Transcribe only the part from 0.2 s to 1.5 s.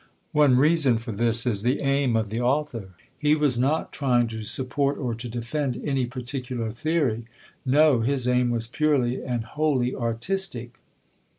One reason for this